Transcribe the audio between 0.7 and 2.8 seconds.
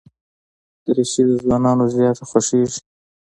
دریشي ځوانان زیات خوښوي.